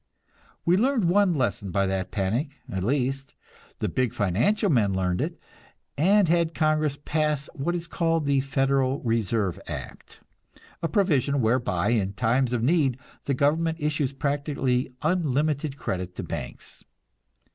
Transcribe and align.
We 0.65 0.77
learned 0.77 1.05
one 1.05 1.35
lesson 1.35 1.69
by 1.69 1.85
that 1.85 2.09
panic; 2.09 2.55
at 2.67 2.83
least, 2.83 3.35
the 3.77 3.87
big 3.87 4.15
financial 4.15 4.67
men 4.67 4.93
learned 4.95 5.21
it, 5.21 5.37
and 5.95 6.27
had 6.27 6.55
Congress 6.55 6.97
pass 7.05 7.47
what 7.53 7.75
is 7.75 7.85
called 7.85 8.25
the 8.25 8.39
"Federal 8.41 8.99
Reserve 9.03 9.59
Act," 9.67 10.19
a 10.81 10.87
provision 10.87 11.39
whereby 11.39 11.89
in 11.89 12.13
time 12.13 12.45
of 12.51 12.63
need 12.63 12.97
the 13.25 13.35
government 13.35 13.77
issues 13.79 14.11
practically 14.11 14.91
unlimited 15.03 15.77
credit 15.77 16.15
to 16.15 16.23
banks. 16.23 16.83